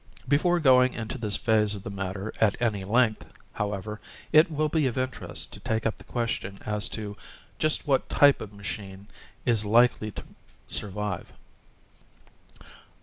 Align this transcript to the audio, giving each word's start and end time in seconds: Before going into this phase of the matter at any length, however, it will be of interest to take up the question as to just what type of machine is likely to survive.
Before 0.27 0.59
going 0.59 0.93
into 0.93 1.19
this 1.19 1.35
phase 1.35 1.75
of 1.75 1.83
the 1.83 1.91
matter 1.91 2.33
at 2.41 2.59
any 2.59 2.83
length, 2.83 3.23
however, 3.53 4.01
it 4.31 4.49
will 4.49 4.67
be 4.67 4.87
of 4.87 4.97
interest 4.97 5.53
to 5.53 5.59
take 5.59 5.85
up 5.85 5.97
the 5.97 6.03
question 6.03 6.57
as 6.65 6.89
to 6.97 7.15
just 7.59 7.85
what 7.85 8.09
type 8.09 8.41
of 8.41 8.51
machine 8.51 9.05
is 9.45 9.63
likely 9.63 10.09
to 10.09 10.23
survive. 10.65 11.31